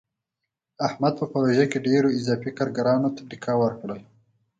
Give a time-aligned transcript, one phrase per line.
[0.87, 4.05] احمد په پروژه کې ډېرو اضافي کارګرانو ته ډیکه ورکړله.